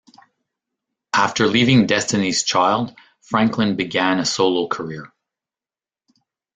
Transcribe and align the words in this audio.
After 1.13 1.45
leaving 1.45 1.85
Destiny's 1.85 2.41
Child, 2.41 2.95
Franklin 3.21 3.75
began 3.75 4.17
a 4.17 4.25
solo 4.25 4.65
career. 4.67 5.13